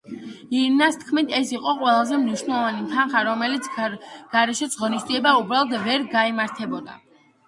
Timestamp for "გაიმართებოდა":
6.15-6.97